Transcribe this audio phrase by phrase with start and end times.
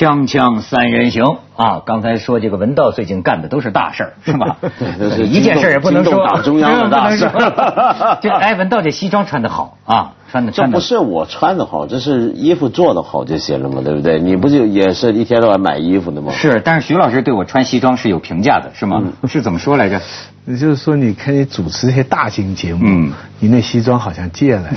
[0.00, 1.82] 锵锵三人行啊！
[1.84, 4.56] 刚才说这个文道最近干的都是大事儿，是吧？
[4.98, 7.30] 都是一件事儿也不能说，党中央的大事。
[8.22, 14.20] 这哎，文道这西装穿的好啊，穿的这不是我穿的好，这是衣服做的好就行了嘛，对不对？
[14.20, 16.32] 你不就也是一天到晚买衣服的吗？
[16.32, 19.02] 是，但是徐老师对我穿西装是有评价的，是吗？
[19.28, 20.00] 是怎么说来着？
[20.46, 24.76] 也 就是说，你看你主持这些大型节目，嗯你那西装好像借来的。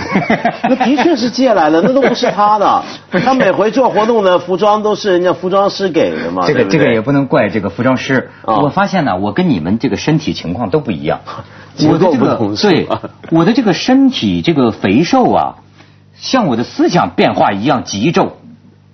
[0.70, 2.84] 那的确是借来的，那都不是他的。
[3.24, 6.44] 他每回做活动的服装都是人家服装师给的嘛。
[6.46, 8.30] 这个对对这个也不能怪这个服装师。
[8.46, 11.22] 啊我发现呢，我跟你们这个身体情况都不一样。
[11.76, 12.88] 结我的这个对
[13.32, 15.56] 我的这个身体这个肥瘦啊，
[16.16, 18.38] 像我的思想变化一样急骤，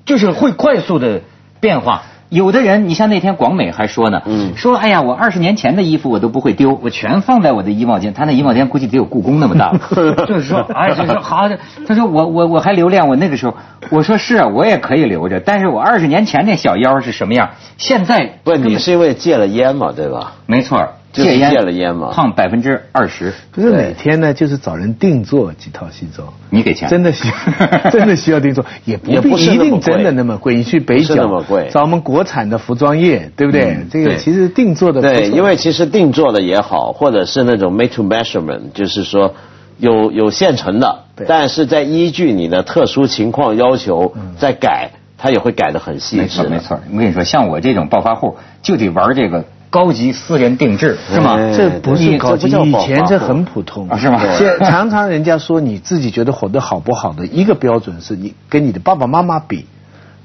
[0.05, 1.21] 就是会快速的
[1.59, 2.03] 变化。
[2.29, 8.13] 有的人，你像那天广美还说呢，嗯说哎呀，我二十年前的衣服我都不会丢，我全放在我的衣帽间。
[8.13, 9.73] 他那衣帽间估计得有故宫那么大，
[10.27, 11.49] 就是说，哎，就是说好，
[11.87, 13.57] 他说我我我还留恋我那个时候，
[13.89, 17.49] 我说是啊，我也可以留着，但是我二十年前那小腰是什么样，
[17.79, 20.33] 现在不，你是因为戒了烟嘛，对吧？
[20.45, 21.51] 没错戒烟。
[21.51, 22.11] 戒了烟嘛。
[22.11, 26.27] 胖百分之二十，不是每天呢，就是找人定做几套西装。
[26.49, 26.89] 你给钱。
[26.89, 27.33] 真的需要
[27.91, 30.55] 真的需要定做，也不必一定真的那么贵。
[30.55, 31.69] 你去北角是那么角贵。
[31.71, 33.71] 找我们国产的服装业，对不对？
[33.71, 33.87] 嗯？
[33.91, 39.33] 这个其实定做的对，因为其实定做的也好，或者是那种 made to measurement，就是说
[39.77, 46.79] 有有现成的对，但是在依据你的特殊情况要求再改，它也会改得很细致没错。
[46.91, 51.35] 我跟你说，像我这种暴发户就得玩这个高级私人定制，是吗？
[51.37, 59.65] 哎这不是高级，以前这很普通啊是吗现常常人家说你自己觉得活得好不好的一个标准是你跟你的爸爸妈妈比。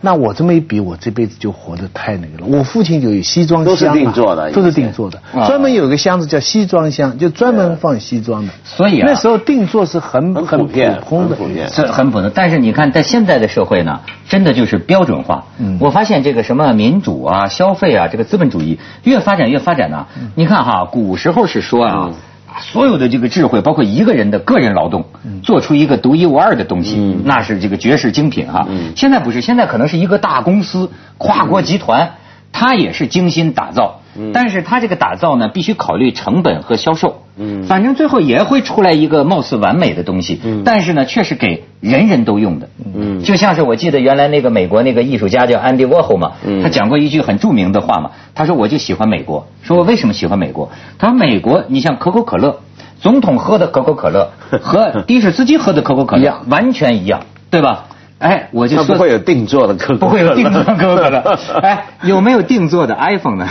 [0.04, 2.46] 那我这么一比，我这辈子就活得太那个了。
[2.46, 8.52] 我父亲就有西装都是定做的都是定做的啊，专门有个箱子叫西装箱，就专门放西装的。
[8.64, 15.46] 所以啊那时候定做是很普遍普通的很普遍这很普通，但是你看，在现在的社会呢，真的就是标准化。
[15.58, 20.06] 嗯我发现这个什么民主啊、消费啊，这个资本主义越发展越发展呢。
[20.18, 22.10] 嗯你看哈，古时候是说啊，
[22.60, 25.40] 所有的这个智慧，包括一个人的个人劳动，嗯。
[25.42, 27.22] 做出一个独一无二的东西，嗯。
[27.24, 28.66] 那是这个绝世精品哈。
[28.68, 28.92] 嗯。
[28.94, 32.14] 现在不是，现在可能是一个大公司、跨国集团，
[32.52, 37.22] 它也是精心打造，嗯但是它这个打造呢，必须考虑成本和销售。
[37.36, 42.68] 嗯反正最后也会出来一个貌似完美的东西，嗯但是呢，却是给人人都用的。
[42.94, 50.70] 嗯就像是我记得原来那个美国那个艺术家叫安迪沃霍嘛，嗯他讲过一句很著名的话嘛，他说我就喜欢美国，说我为什么喜欢美国？
[50.98, 52.60] 他说美国，你像可口可乐，
[53.00, 54.30] 总统喝的可口可乐
[54.62, 57.20] 和的士司机喝的可口可乐一样完全一样，
[57.50, 57.86] 对吧？
[58.20, 63.46] 哎，我就说不会有定做的可口不会有定做的可口可乐乐， 哎，有没有定做的 iPhone 呢？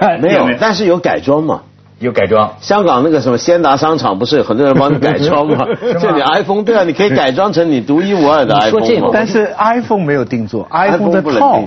[0.22, 1.60] 没有，但是有改装嘛。
[1.98, 2.54] 有改装。
[2.60, 5.64] 香港那个什么先达商场不是有很多人帮你改装吗？
[6.00, 11.62] 就你 iPhone 对啊，你可以改装成你独一无二的 iPhone 这但是 iPhone 没有定做 iPhone，iPhone 的套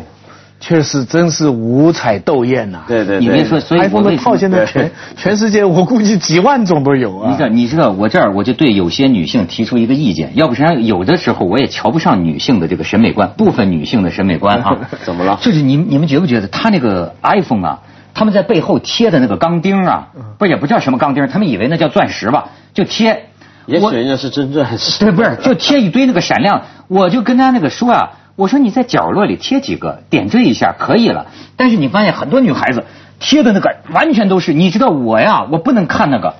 [0.59, 2.79] 确实真是五彩斗艳呐。
[2.87, 7.43] 对对对，你别说，所以 iPhone 的套现在全全世界我估计几万种都有啊你知。
[7.43, 14.77] 道，你知道，我这儿我就对有些女性提出一个意见，要不然有的时候我也瞧不上女性的这个审美观，部分女性的审美观啊。
[15.05, 17.79] 怎么了就是你你们觉不觉得他那个 iPhone 啊，
[18.15, 20.07] 他们在背后贴的那个钢钉啊，
[20.39, 23.27] 不也不叫什么钢钉，他们以为那叫钻石吧，就贴。
[23.67, 25.03] 我也许人家是真钻石。
[25.03, 26.61] 对，不是，就贴一堆那个闪亮。
[26.87, 31.25] 我就跟他那个说啊，我说你在角落里贴几个，点缀一下可以了。
[31.57, 32.85] 但是你发现很多女孩子
[33.19, 36.35] 贴的那个完全都是，你知道我呀，我不能看那个。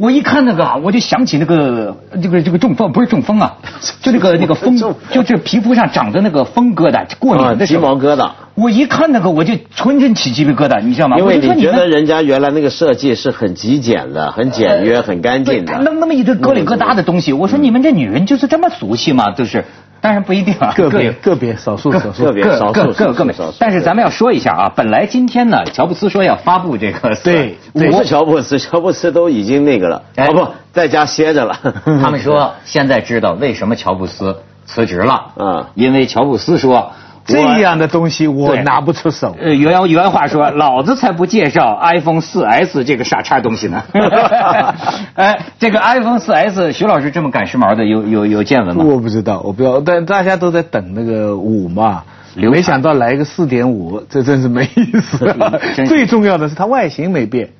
[0.00, 3.58] 我一看那个啊，我就想起那个这个这个中风不是中风啊，
[4.00, 4.74] 就那个那个风，
[5.10, 8.30] 就这皮肤上长的那个风疙瘩，过敏的时候，毛疙瘩。
[8.54, 11.18] 我一看那个我就浑身起鸡皮疙瘩，你知道吗？
[11.18, 15.74] 因为你觉得人家原来那个设计是很极简的、很简约、很干净的。
[15.74, 19.32] 对弄那么一堆疙里疙瘩的东西，我说你们这女人就是这么俗气吗？
[19.32, 19.66] 就是，
[20.00, 22.24] 当然不一定啊，个别个别少数少数。
[22.24, 23.56] 个别少数个别少数。
[23.58, 30.26] 但是咱们要说一下啊，本来今天呢，乔布斯说要发布这个，对不是乔布斯，乔布斯都已经那个了，哎。
[30.26, 31.58] 哦不，在家歇着了。
[31.84, 35.66] 他们说现在知道为什么乔布斯辞职了， 嗯。
[35.74, 36.92] 因为乔布斯说
[37.24, 39.36] 这样的东西我拿不出手。
[39.40, 43.82] 呃，原原话说， 老子才不介绍 iPhone 4S 这个傻叉东西呢。
[45.14, 48.84] 哎，这个 iPhone 4S，徐老师这么赶时髦的，有有有见闻吗？
[48.84, 52.02] 我不知道，我不知道，但大家都在等那个五嘛，
[52.34, 55.34] 没想到来个四点五，这真是没意思
[55.86, 57.50] 最重要的是它外形没变。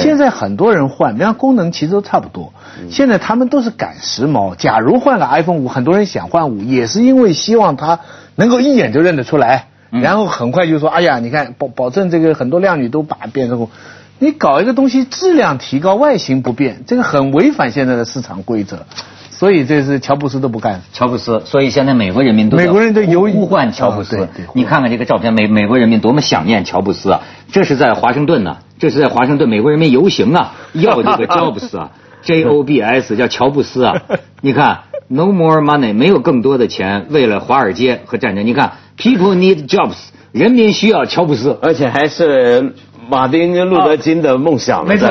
[0.00, 2.52] 现在很多人换，那功能其实都差不多。
[2.90, 4.56] 现在他们都是赶时髦。
[4.56, 8.00] 假如换个 iPhone 五，很多人想换五，也是因为希望它
[8.34, 13.70] 能够一眼就认得出来，然后很快就说：“哎呀，你看保保证这个很多靓女都把它变成红。”
[14.18, 18.86] 你搞一个东西质量提高，外形不变，这个很违反现在的市场规则。
[19.42, 20.82] 所以这是乔布斯都不干。
[20.92, 24.14] 乔布斯，所以现在美国人民都美国人都有呼唤乔布斯。
[24.22, 27.22] 啊对对你看看这个照片，美美国人民多么想念乔布斯啊！
[27.50, 31.90] 这是在华盛顿呢，这是在华盛顿，美国人民游行啊，要这个乔布斯啊，
[32.22, 34.00] J O B S 叫乔布斯啊。
[34.42, 38.46] 你看， No more money，没有更多的钱，为了华尔街和战争。
[38.46, 39.96] 你看，People need jobs，
[40.30, 41.58] 人民需要乔布斯。
[41.60, 42.74] 而且还是
[43.08, 45.08] 马丁路德金的梦想呢，没错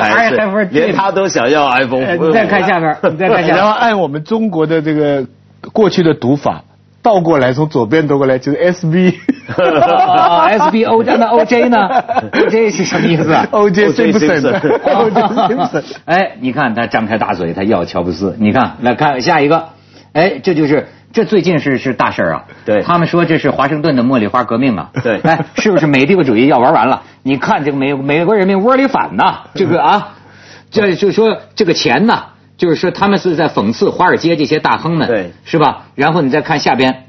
[0.70, 2.04] 连他都想要 iPhone。
[2.04, 3.72] 呃 你再看下边，你再看下然后。
[3.72, 5.24] 按我们中国的这个
[5.72, 6.62] 过去的读法，
[7.02, 9.14] 倒过来从左边读过来就是 SB。
[9.56, 11.78] 哦 S B O 那 O J 呢？
[12.32, 13.86] O J 是什么意思啊？O.J.
[13.88, 14.12] O.J.
[14.12, 14.40] Simpson。
[14.40, 15.20] Simpson O.J.
[15.22, 15.82] Simpson。
[16.04, 18.36] 哎，你看他张开大嘴，他要乔布斯。
[18.38, 19.64] 你看，来看下一个，
[20.12, 22.44] 哎，这就是这最近是是大事儿啊。
[22.64, 24.90] 对他们说这是华盛顿的茉莉花革命啊。
[25.02, 27.02] 对哎，是不是美帝国主义要玩完了？
[27.22, 30.16] 你看这个美美国人民窝里反呐，这个啊，
[30.70, 32.24] 这就说这个钱呐，
[32.56, 35.86] 就是说他们是在讽刺华尔街这些大亨们，对是吧？
[35.94, 37.04] 然后你再看下边，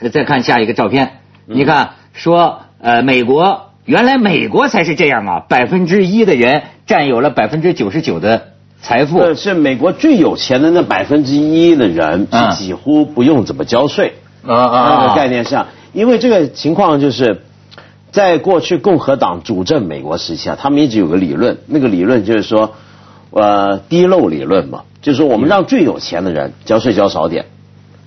[0.00, 3.66] 呃再看下一个照片，嗯你看说呃美国。
[3.86, 9.18] 原来美国才是这样啊，百分之一的人占有了百分之九十九的财富。
[9.18, 14.14] 这是美国最有钱的那百分之一的人，几乎不用怎么交税。
[14.46, 17.42] 啊啊那个概念上，因为这个情况就是，
[18.10, 22.72] 在过去共和党主政美国时期啊，他们一直有个理论，那个理论就是说，
[23.32, 27.44] 呃，低漏理论嘛，就是说我们让最有钱的人交税交少点，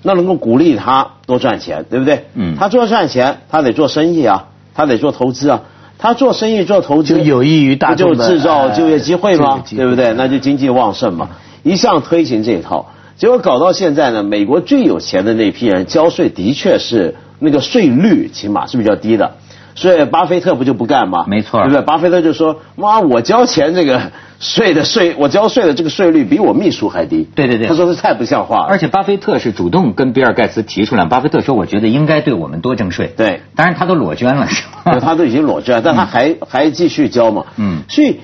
[0.02, 2.26] 那能够鼓励他多赚钱，对不对？
[2.34, 5.62] 嗯他多赚钱，他得做生意啊，他得做投资啊。
[6.04, 9.64] 他做生意做投资就有益于大众不就制造就业机会吗？
[9.74, 10.12] 对不对？
[10.16, 11.30] 那就经济旺盛嘛。
[11.64, 19.38] 一向推行这一套，结果搞到现在呢，美国最有钱的那批人交税的确是那个税率起码是比较低的，
[19.76, 21.24] 所以巴菲特不就不干吗？
[21.26, 21.82] 没错对不对？
[21.84, 24.12] 巴菲特就说：“妈，我交钱这个
[24.44, 28.64] 税的税，我交税的这个税率比我秘书还低。”对对对他说这太不像话了。
[28.66, 35.00] 而且巴菲特是主动跟比尔盖茨提出来，巴菲特说：“我觉得应该对我们多征税。”对当然他都裸捐了，是吧？
[35.02, 37.46] 他都已经裸捐，但他还、还继续交嘛。
[37.56, 38.20] 嗯所以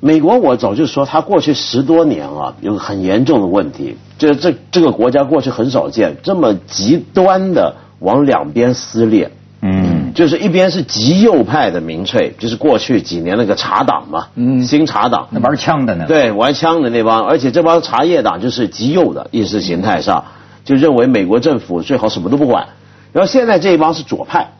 [0.00, 9.30] 美国我早就说，他过去十多年啊，有个很严重的问题，就是这这个国家过去很少见这么极端的往两边撕裂。
[10.12, 20.24] 嗯，就是一边是极右派的民粹，就是过去几年那个茶党嘛，嗯新茶党，那玩枪的呢？，对，玩枪的那帮，而且这帮茶叶党就是极右的意识形态上，
[20.64, 22.68] 就认为美国政府最好什么都不管。
[23.12, 24.52] 然后现在这一帮是左派，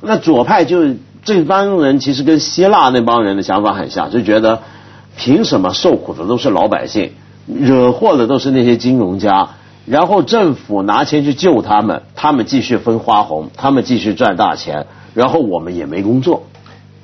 [0.00, 0.94] 那左派就
[1.24, 4.60] 这帮人其实跟希腊那帮人的想法很像，就觉得
[5.16, 7.12] 凭什么受苦的都是老百姓，
[7.46, 9.48] 惹祸的都是那些金融家，
[9.86, 16.42] 然后政府拿钱去救他们，他们继续分花红，他们继续赚大钱，然后我们也没工作。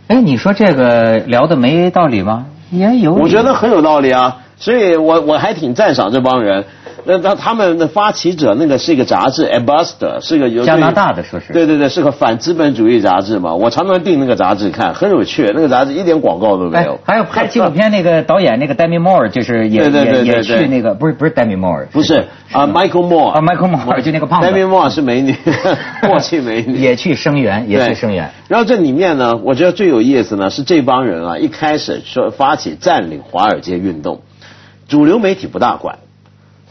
[0.09, 2.47] 哎，你说这个聊的没道理吗？
[2.71, 6.65] 也有，我觉得很有道理啊，所以我我还挺赞赏这帮人。
[7.05, 13.55] 那那他们的发起者那个是一个杂志 Ambassador，是个有加拿大的说是对对对，是个反资本主义杂志嘛。
[13.55, 15.51] 我常常订那个杂志看，很有趣。
[15.55, 25.35] 那个杂志一点广告都没哎有。，还有拍纪录片那个导演那个 Demi Moore，就是也对对对也也对对去那个不是不是 Demi Moore，不是啊，Michael Moore 啊 Michael Moore 就那个胖子 Demi Moore 是美女，
[26.07, 26.77] 过去美女。
[26.83, 28.31] 也去声援，也去声援。
[28.49, 34.21] 然后这里面呢，我觉得最有意思呢是这帮人啊，一开始说发起占领华尔街运动，
[34.89, 35.99] 主流媒体不大管，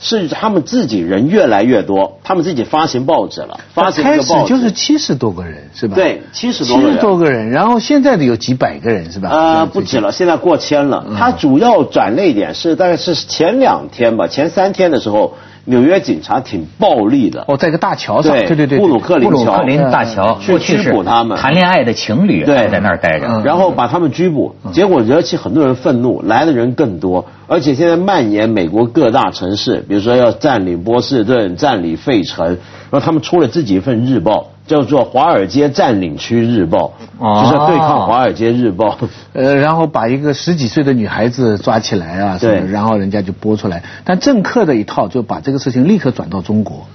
[0.04, 5.94] 是他们自己人越来越多，他们自己发行报纸了，发开始就是七十多个人是吧？
[5.94, 7.00] 对七十多七十个人。
[7.00, 9.30] 多个人，然后现在的有几百个人是吧？
[9.32, 11.06] 呃，不止了，现在过千了。
[11.16, 17.46] 它主要转泪点是大概是前两天吧，前三天的时候，纽约警察挺暴力的。
[17.48, 19.36] 哦，在一个大桥上，对对对对，布鲁克林桥。
[19.38, 21.38] 布鲁克林大桥去过去是拘捕他们。
[21.38, 22.68] 谈恋爱的情侣，对。
[22.70, 23.28] 在那儿待着。
[23.28, 23.44] 嗯。
[23.44, 32.58] 然后把他们拘捕，结果惹起很多人愤怒，来的人更多，而且现在蔓延美国各大城市，比如说要占领波士顿、占领费城，
[32.90, 36.78] 然后他们出了自己一份日报，叫做《华尔街占领区日报》，
[37.20, 38.98] 哦就是要对抗《华尔街日报》。
[39.34, 43.84] 呃，然后把一个十几岁的女孩子抓起来啊，什么对然后人家就播出来。
[44.06, 46.86] 但政客的一套就把这个事情立刻转到中国。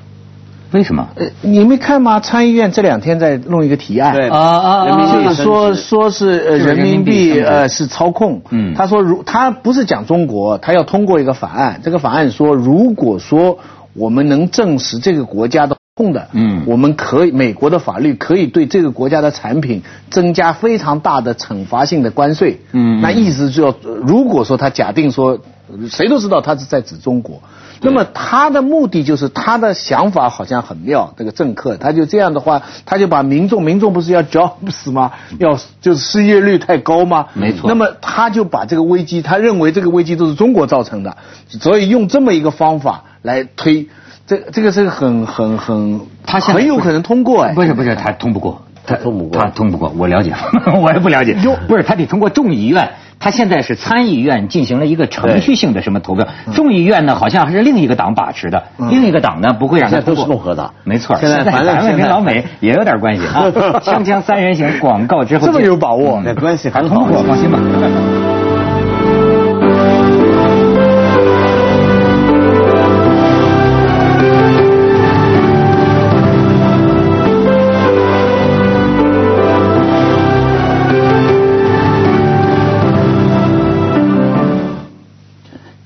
[0.73, 1.09] 为什么？
[1.16, 2.18] 呃，你没看吗？
[2.18, 13.59] 参议院这两天在弄一个提案，对啊啊啊人民就是说说是呃人民币呃是操控，嗯他说如他不是讲中国，他要通过一个法案，这个法案说如果说
[13.95, 25.38] 我们能证实这个国家的控的，嗯我们可以美国的法律可以对这个国家的产品增加非常大的惩罚性的关税，嗯那意思就要如果说他假定说
[25.88, 27.41] 谁都知道他是在指中国。
[27.81, 35.12] 那么他的目的就是他的想法好像很妙，这个政客他就这样的话，他就把民众民众不是要 jobs 吗？
[35.38, 37.26] 要就是失业率太高吗？
[37.33, 41.17] 没错那么他就把这个危机，他认为这个危机都是中国造成的，
[41.49, 43.88] 所以用这么一个方法来推，
[44.26, 47.54] 这这个是很很很，他现在很有可能通过哎。
[47.54, 50.33] 不是不是，他通不过，他通不过他通不过，我了解，
[50.83, 51.37] 我也不了解。
[51.68, 52.90] 不是，他得通过众议院，
[53.21, 60.25] 他现在是参议院进行了一个程序性的什么投票，众议院呢好像还是另一个党把持的，另一个党呢不会让他通过。
[60.25, 61.16] 是共和党没错。
[61.21, 63.45] 现在咱们跟老美也有点关系啊。
[63.80, 67.12] 锵锵三人行广告之后这么有把握那关系还是通不。
[67.12, 67.59] 过，放心吧。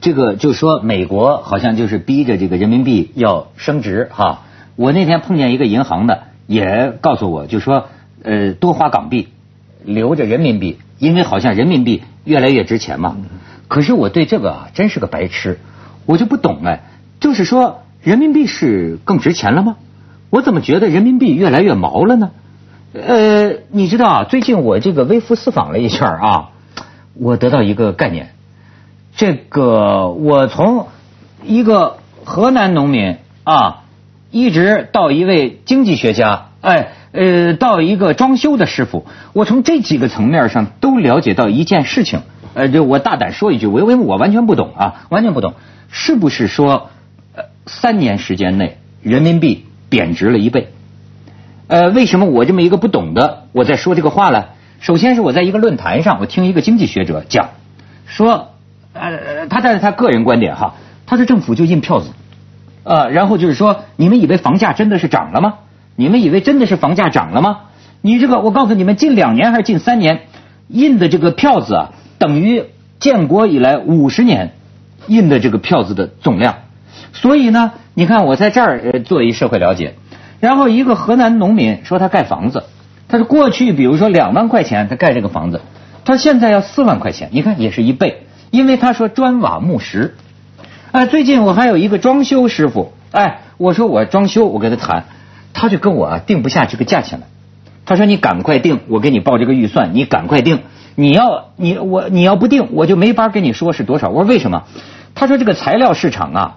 [0.00, 4.42] 这个就说美国好像就是逼着这个人民币要升值哈。
[4.76, 7.88] 我那天碰见一个银行的，也告诉我，就说
[8.22, 9.28] 呃多花港币，
[9.84, 13.18] 留着人民币，因为好像人民币越来越值钱嘛。
[13.68, 15.58] 可是我对这个啊真是个白痴，
[16.06, 16.80] 我就不懂哎，
[17.20, 19.76] 就是说人民币是更值钱了吗？
[20.30, 22.30] 我怎么觉得人民币越来越毛了呢？
[22.94, 26.50] 呃，你知道啊，最近我这个微服私访了一圈啊，
[27.14, 28.30] 我得到一个概念。
[29.20, 30.86] 这个我从
[31.44, 33.82] 一个河南农民啊，
[34.30, 42.22] 一直到一位经济学家，哎，呃，到一个装修的师傅，我从这几个层面上都了解到一件事情。
[42.54, 45.52] 呃，就我大胆说一句，我因为我完全不懂啊，完全不懂，
[45.90, 46.88] 是不是说，
[47.34, 50.68] 呃，三年时间内人民币贬值了一倍？
[51.66, 54.46] 呃，为什么我这么一个不懂的，我在说这个话呢？
[54.80, 57.50] 首先是我在一个论坛上，我听一个经济学者讲，
[58.06, 58.52] 说，
[59.00, 60.74] 呃，他这是他个人观点哈，
[61.06, 62.10] 他说政府就印票子，
[62.84, 65.54] 呃，然后就是说，你们以为房价真的是涨了吗？
[65.96, 67.60] 你们以为真的是房价涨了吗？
[68.02, 70.22] 你这个，我告诉你们，近两年还是近三年
[70.68, 72.64] 印的这个票子啊，等于
[72.98, 74.52] 建国以来五十年
[75.06, 76.56] 印的这个票子的总量。
[77.12, 79.94] 所以呢，你看我在这儿呃做一社会了解，
[80.40, 82.64] 然后一个河南农民说他盖房子，
[83.08, 85.60] 他说过去比如说两万块钱他盖这个房子，
[86.04, 90.16] 他现在要四万块钱，你看也是一倍，因为他说砖瓦木石。
[90.92, 95.04] 哎，最近我还有一个装修师傅，哎，我说我装修，我跟他谈，
[95.52, 97.26] 他就跟我啊定不下这个价钱来。
[97.86, 100.60] 他说你赶快定，我给你报这个预算，你赶快定。
[100.96, 104.08] 你要你我你要不定，我就没法跟你说是多少。
[104.08, 104.64] 我说为什么？
[105.14, 106.56] 他说这个材料市场啊，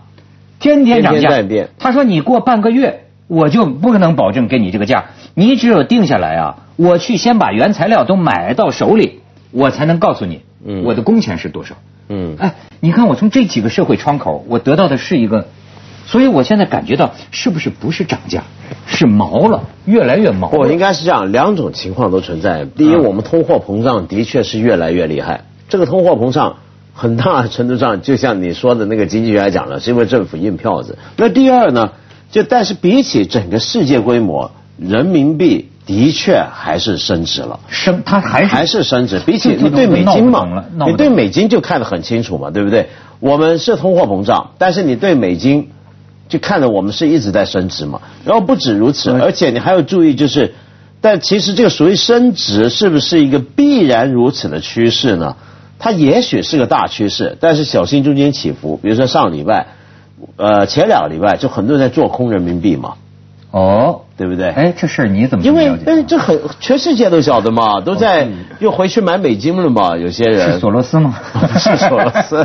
[0.60, 1.30] 天天涨价。
[1.30, 5.06] 天天他说你过半个月，我就不可能保证给你这个价。
[5.36, 9.22] 你只有定下来啊，我去先把原材料都买到手里，
[9.52, 11.76] 我才能告诉你，嗯我的工钱是多少。
[12.10, 15.48] 嗯，哎，你看我从这几个社会窗口，我得到的是一个，
[16.06, 18.44] 所以我现在感觉到是不是不是涨价，
[18.86, 20.58] 是毛了，越来越毛了。
[20.58, 22.66] 我应该是这样，两种情况都存在。
[22.66, 25.46] 第一，嗯我们通货膨胀的确是越来越厉害。
[25.70, 26.58] 这个通货膨胀
[26.94, 30.98] 很大程度上，就像你说的那个经济学家讲了，是因为政府印票子。
[31.18, 31.92] 那第二呢，
[32.32, 37.60] 就但是比起整个世界规模，人民币的确还是升值了。
[37.68, 42.90] 升，它还是还是升值，比起你对美金嘛你对美金就看得很清楚嘛，对不对？
[43.20, 45.70] 我们是通货膨胀，但是你对美金
[46.28, 48.02] 就看着我们是一直在升值嘛。
[48.26, 50.54] 然后不止如此，而且你还要注意，就是，
[51.00, 55.36] 但其实这个所谓升值是不是一个必然如此的趋势呢？
[55.80, 58.78] 它也许是个大趋势，但是小心中间起伏。
[58.82, 59.68] 比如说上礼拜，
[60.38, 62.94] 呃，前两个礼拜就很多人在做空人民币嘛，
[63.54, 64.50] 哦，对不对？
[64.50, 65.72] 哎，这事儿你怎么因为
[66.08, 70.54] 这很全世界都晓得嘛，都在又回去买美金了嘛，有些人。
[70.54, 71.14] 是索罗斯吗？
[71.32, 72.44] 不 是索罗斯，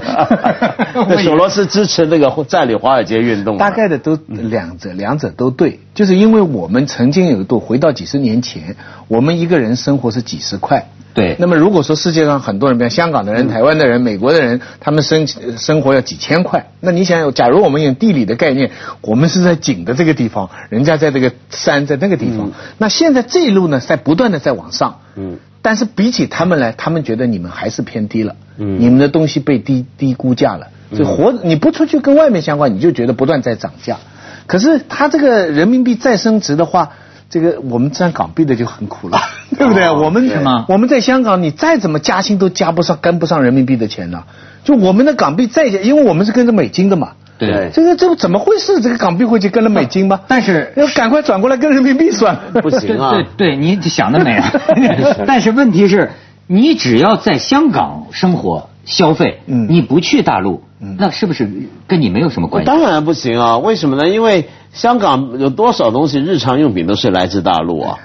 [1.08, 8.76] 那索罗斯支持那个占领华尔街运动，大概的都两者两者都对，就是因为我们曾经有一度回到几十年前，
[9.08, 10.88] 我们一个人生活是几十块。
[11.14, 25.00] 对那么如果说世界上很多人，比如香港的人、台湾的人、美国的人，他们生生活要几千块，那你想想，假如我们用地理的概念，我们是在井的这个地方，人家在这个山在那个地方，那现在这一路呢，在不断的在往上。
[25.16, 25.38] 嗯。
[25.60, 33.98] 但是比起他们来，他们觉得你们还是偏低了，嗯你们的东西被低低估价了，所以活你不出去跟外面相关，你就觉得不断在涨价。
[34.46, 36.92] 可是它这个人民币再升值的话，
[37.30, 39.18] 这个我们占港币的就很苦了，
[39.58, 39.84] 对不对？
[39.84, 44.22] 哦我们什么我们在香港，你再怎么加薪都加不上，跟不上人民币的钱呢。
[44.64, 47.12] 就我们的港币再加，因为我们是跟着美金的嘛。
[47.38, 50.20] 对这个这个怎么会是这个港币会去跟了美金吗？
[50.26, 52.36] 但是要赶快转过来跟人民币算。
[52.60, 54.50] 不行啊对对对，你想得美啊！
[55.26, 56.10] 但是问题是，
[56.48, 61.48] 你只要在香港生活消费，嗯你不去大陆，嗯那是不是
[61.86, 62.66] 跟你没有什么关系？
[62.66, 63.58] 当然不行啊！
[63.58, 64.08] 为什么呢？
[64.08, 67.98] 因为香港有多少东西日常用品都是来自大陆啊。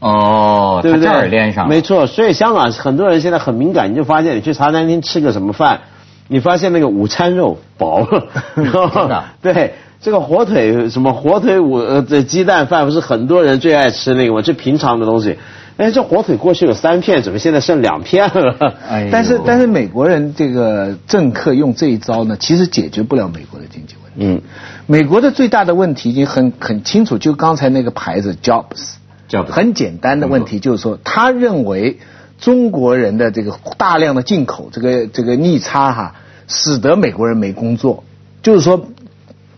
[0.00, 1.06] 哦，对不对？
[1.08, 5.80] 它这儿连上，没错，所以香港很多人现在很敏感，你就发现你去茶餐厅吃个什么饭，
[6.28, 14.42] 你发现那个午餐肉薄了， 真的 对这个火腿什么火腿五呃这鸡蛋饭不是很多人最爱吃那个吗？
[14.42, 15.36] 这平常的东西，
[15.78, 18.74] 哎，这火腿过去有三片，怎么现在剩两片了？
[18.90, 24.18] 哎但是但是美国人这个政客用这一招呢，其实解决不了美国的经济问题。
[24.18, 24.42] 嗯，
[24.86, 28.94] 美国的最大的问题已经很很清楚，就刚才那个牌子 Jobs。
[29.30, 32.00] Jobs 很简单的问题就是说，他认为
[32.40, 36.14] 中国人的这个大量的进口，这个这个逆差哈，
[36.48, 38.02] 使得美国人没工作。
[38.42, 38.88] 就是说，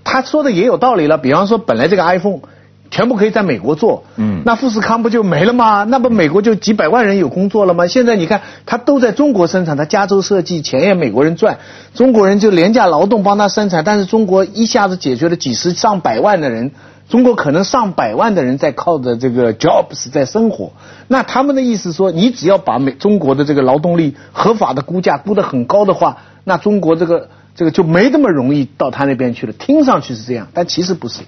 [0.05, 1.17] 他说的也有道理了。
[1.17, 2.41] 比方说，本来这个 iPhone
[2.91, 5.85] 全部可以在美国做，嗯那富士康不就没了吗？
[5.85, 7.87] 那不美国就几百万人有工作了吗？
[7.87, 11.59] 现在你看，他都在中国生产，他加州设计，钱也美国人赚，
[11.95, 16.73] 中国人就廉价劳动帮他生产，但是中国一下子解决了几十上百万的人。
[17.09, 20.71] 中国可能上百万的人在靠着这个 jobs 在生活，
[21.09, 29.53] 那他们的意思说，你只要把美中国的这个劳动力合法的估价估得很高的话，那中国这个这个就没那么容易到他那边去了。
[29.53, 31.23] 听上去是这样，但其实不是。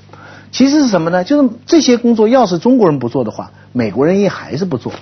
[0.53, 1.25] 其实是什么呢？
[1.25, 4.93] 就是这些工作要是中国人不做的话，美国人也还是不做。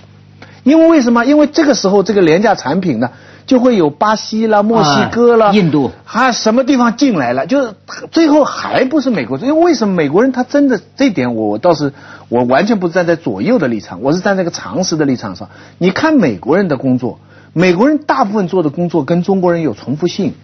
[0.63, 1.25] 因为为什么？
[1.25, 3.11] 因为这个时候这个廉价产品呢，
[3.47, 7.75] 就会有巴西啦、墨西哥啦、啊印度还什么地方进来了，就是
[8.11, 9.39] 最后还不是美国。
[9.39, 11.93] 因为为什么美国人他真的这点我我倒是
[12.29, 15.49] 我完全不是站在左右的立场，我是站在一个常识的立场上。
[15.79, 17.19] 你看美国人的工作，
[17.55, 20.35] 美国人大部分做的工作跟中国人有重复性。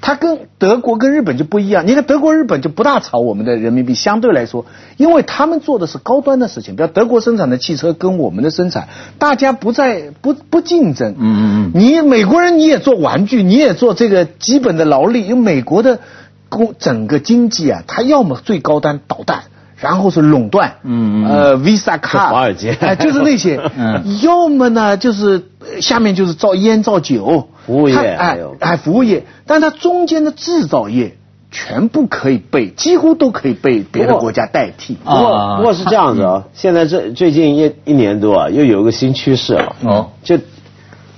[0.00, 8.88] 他跟德国跟日本就不一样，你看德国、日本就不大炒我们的人民币，相对来说，因为他们做的是高端的事情，比如德国生产的汽车跟我们的生产，
[9.18, 11.12] 大家不在不不竞争。
[11.12, 16.00] 嗯嗯嗯你美国人你也做玩具，你也做这个基本的劳力，因为美国的
[16.48, 19.44] 工整个经济啊，它要么最高端导弹。
[19.78, 31.16] 然后是垄断，嗯嗯呃，Visa 卡，华尔街哎，就是那些， 嗯要么呢就是呃下面就是造烟造酒，服务业还哎有哎，服务业，但它中间的制造业
[31.50, 34.94] 全部可以被，几乎都可以被别的国家代替。
[34.94, 39.76] 不过啊不过是这样子啊，现在这最近一一年多啊，又有一个新趋势了。
[39.84, 40.38] 哦就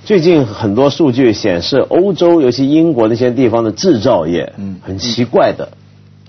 [0.05, 5.69] 最近很多数据显示，欧洲尤其英国那些地方的制造业，嗯很奇怪的。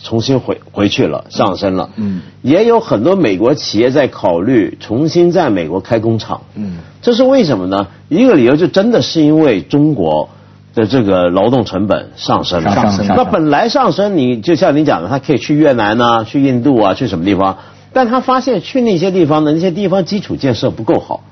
[0.02, 1.90] 重新回回去了，上升了。
[1.96, 6.42] 嗯也有很多美国企业在考虑重新在美国开工厂。
[6.54, 7.86] 嗯这是为什么呢？
[8.08, 10.28] 一个理由就真的是因为中国
[10.74, 12.74] 的这个劳动成本上升了。
[12.74, 17.58] 上升上升那本来上升，你就像你讲的，他可以去越南啊，去印度啊，去什么地方？
[17.92, 21.24] 但他发现去那些地方的，那些地方基础建设不够好，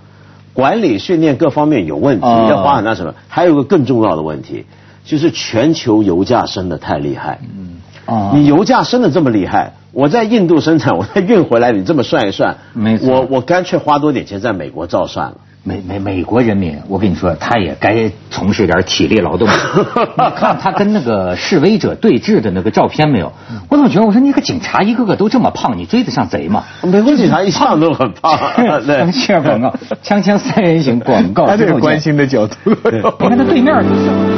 [0.53, 3.15] 管理、训练各方面有问题，哦要花很大成本。
[3.29, 4.67] 还有一个更重要的问题，
[5.05, 7.39] 就是全球油价升得太厉害。
[8.09, 15.35] 啊你油价升的这么厉害，我在印度生产，我再运回来，你这么算一算，没错我我干脆花多点钱在美国照算了。
[15.65, 19.47] 美美美国人民，我跟你说，他也该从事点体力劳动。
[20.17, 23.31] 你看他跟那个示威者对峙的那个照片没有？
[23.69, 26.65] 我怎么觉得，我说你个警察一个个都这么胖，你追得上贼吗？
[26.83, 28.39] 美国警察一向都很胖，
[28.87, 29.13] 对。
[29.13, 32.55] 切广告，锵锵三人行广告他这个之后见关心的角度。
[32.65, 34.38] 你看他对面就是。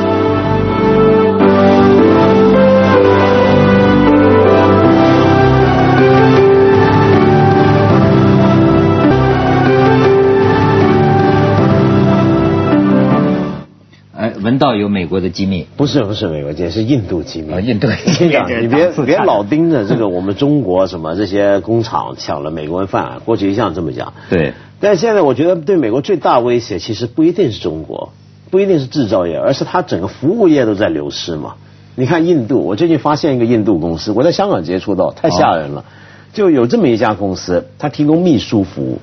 [14.51, 17.53] 哎，闻到有美国的机密，不是不是美国机密，是印度机密。
[17.53, 24.13] 啊印度机密， 你别别老盯着这个我们中国什么这些工厂抢了美国人饭碗，过去一向这么讲。
[24.29, 28.13] 对，但现在我觉得对美国最大威胁，其实不一定是中国，
[28.51, 31.55] 不一定是制造业，而是它整个服务业都在流失嘛。
[31.95, 35.85] 你看印度，我最近发现一个印度公司，我在香港接触到，太吓人了。
[36.33, 39.01] 就有这么一家公司，它提供秘书服务。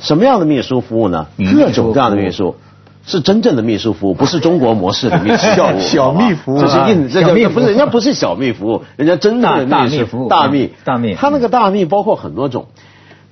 [0.00, 1.26] 什么样的秘书服务呢？
[1.56, 2.56] 各种各样的秘书。
[3.06, 5.54] 是真正的秘书服务， 不是中国模式的秘书服务。
[5.56, 12.66] 小小秘服务这是印，这小秘服务不是人家不是小秘服务，人家真正的秘书服务大秘嗯大秘他那个大秘包括很多种，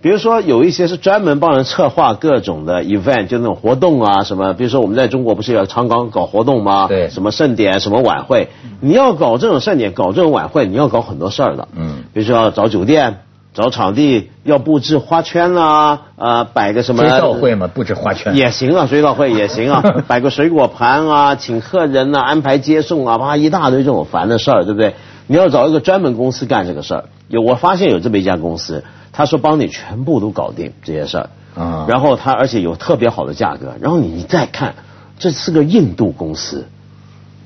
[0.02, 4.52] 比如说有一些是专门帮人策划各种的 event，就那种活动啊什么。
[4.52, 6.86] 比如说我们在中国不是要常搞搞活动吗？
[6.88, 8.48] 对什么盛典、什么晚会，
[8.80, 11.68] 你要搞这种盛典、搞这种晚会，你要搞很多事儿的。
[11.74, 13.20] 嗯比如说要找酒店。
[13.54, 18.34] 找场地要布置花圈啊、啊，摆个什么追悼会嘛，布置花圈。
[18.34, 24.94] 也行啊，追悼会也行啊， 摆个水果盘啊，请客人啊，安排接送啊，哇，一大堆这种烦的事儿，对不对？
[25.26, 27.04] 你要找一个专门公司干这个事儿。
[27.28, 34.74] 有我发现有这么一家公司，他说帮你全部都搞定这些事儿，啊然后他而且有特别好的价格，然后你再看，
[35.18, 36.66] 这是个印度公司，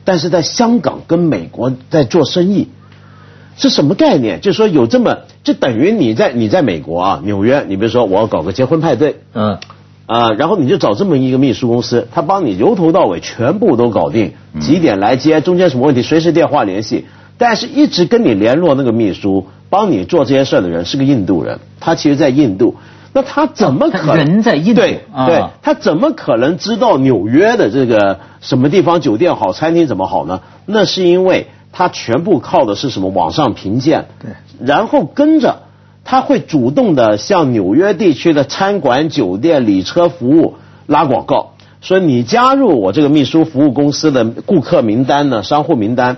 [0.05, 2.69] 但是在香港跟美国在做生意，
[3.57, 4.41] 是什么概念？
[4.41, 9.59] 就是说有这么，就等于你在你在美国啊，纽约，你比如说我要搞个结婚派对，嗯，
[10.07, 17.07] 啊，然后你就找这么一个秘书公司，他帮你由头到尾全部都搞定，几点来接，中间什么问题随时电话联系。
[17.39, 22.77] 但是一直跟你联络那个秘书，帮你做这些事儿的人是个印度人，他其实在印度，
[23.13, 30.41] 那他怎么可能人在印度对啊对，他怎么可能知道纽约的这个什么地方酒店好，餐厅怎么好呢？
[30.65, 34.31] 那是因为他全部靠的是什么网上评鉴，对，
[34.65, 35.65] 然后跟着
[36.05, 40.55] 他会主动的向纽约地区的餐馆、酒店、礼车服务
[40.87, 46.17] 拉广告，说你加入我这个秘书服务公司的顾客名单呢，商户名单。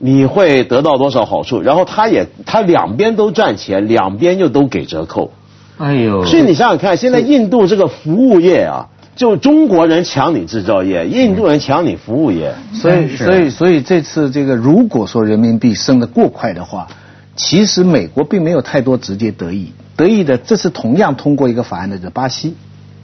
[0.00, 1.60] 你会得到多少好处？
[1.60, 5.32] 然后他也他两边都赚钱，两边又都给折扣。
[5.76, 8.86] 哎呦，所以你想想看，现在印度这个服务业啊，
[9.18, 12.54] 就中国人抢你制造业，印度人抢你服务业。
[12.72, 16.86] 所以，所以，所以这次这个，如果说人民币升得过快的话，
[17.34, 22.54] 其实美国并没有太多直接得益，得益的这次同样通过一个法案的是巴西。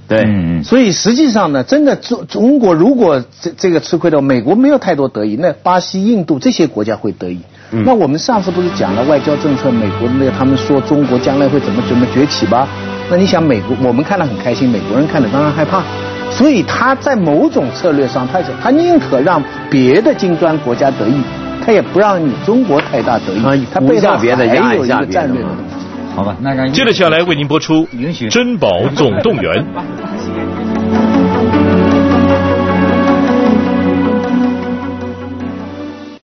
[0.07, 7.40] 对，所以实际上呢，真的中中国如果这这个吃亏的话，美国没有太多得益，那巴西、印度这些国家会得益。
[7.72, 12.68] 嗯那我们上次不是讲了外交政策，美国的那个他们说中国将来会怎么怎么崛起吧？
[13.11, 15.83] 那你想美国，我们看得很开心，美国人看了当然害怕。
[16.31, 21.23] 所以他在某种策略上，他是他宁可让别的金砖国家得益，
[21.64, 23.67] 他也不让你中国太大得益。
[23.73, 26.17] 他背下别的压还有一个一下别的战略的东西。
[26.17, 27.87] 好吧，那让接着下来为您播出
[28.31, 29.53] 珍宝总动员》。